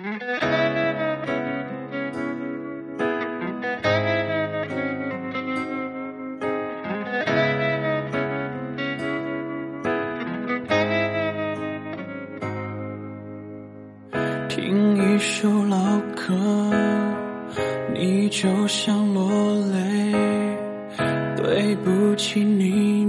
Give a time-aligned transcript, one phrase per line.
[0.00, 0.08] 听
[14.96, 15.76] 一首老
[16.16, 16.34] 歌，
[17.92, 20.14] 你就想落泪。
[21.36, 23.04] 对不起，你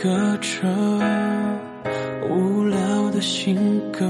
[0.00, 0.68] 隔着，
[2.30, 4.06] 无聊的性格，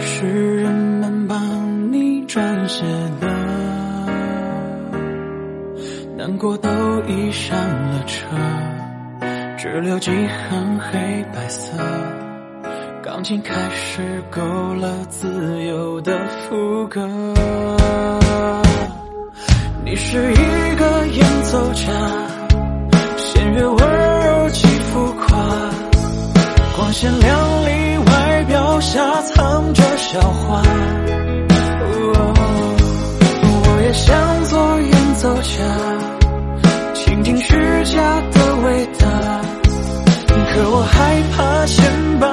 [0.00, 2.82] 是人们帮你撰写
[3.20, 3.28] 的。
[6.16, 6.70] 难过都
[7.06, 8.26] 已上了车。
[9.58, 11.76] 只留几行黑白色，
[13.02, 14.40] 钢琴开始勾
[14.80, 15.28] 勒自
[15.64, 17.06] 由的副歌。
[19.84, 21.06] 你是一个
[28.80, 30.62] 下藏着笑话。
[33.50, 35.64] 我也想做演奏家，
[36.94, 37.54] 倾听虚
[37.84, 39.06] 假的伟大。
[40.50, 41.84] 可我害怕先
[42.18, 42.27] 把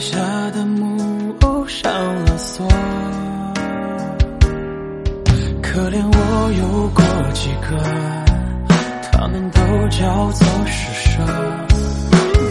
[0.00, 0.16] 下
[0.50, 1.90] 的木偶上
[2.24, 2.66] 了锁。
[5.62, 7.02] 可怜我有过
[7.34, 7.76] 几个，
[9.12, 11.20] 他们都叫做施舍。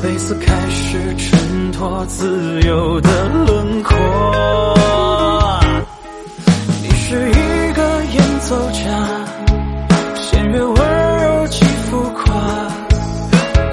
[0.01, 3.95] 贝斯开始衬托自由的轮廓。
[6.83, 8.81] 你是一个演奏家。
[10.15, 10.75] 弦乐温
[11.23, 12.25] 柔且浮夸，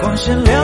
[0.01, 0.64] 光鲜亮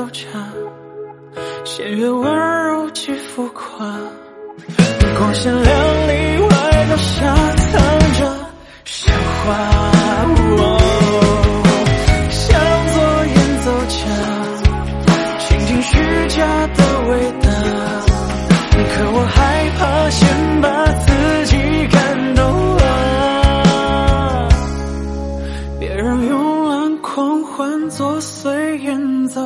[0.00, 0.22] 演奏家，
[1.62, 2.34] 弦乐温
[2.68, 3.86] 柔极浮夸。
[5.18, 5.64] 光鲜亮
[6.08, 6.48] 丽外
[6.86, 7.82] 表下藏
[8.14, 8.24] 着
[8.86, 9.12] 笑
[9.44, 9.46] 话。
[12.30, 12.58] 想
[12.94, 12.96] 做
[13.26, 13.98] 演奏家，
[15.38, 15.92] 倾听虚
[16.28, 16.80] 假的
[17.10, 17.10] 伟
[17.42, 17.50] 大，
[18.72, 20.20] 可我害怕先
[20.62, 20.66] 把
[21.04, 21.52] 自己
[21.88, 22.42] 感动
[22.76, 24.48] 了！
[25.78, 26.32] 别让慵
[26.70, 29.40] 懒狂欢作祟演奏。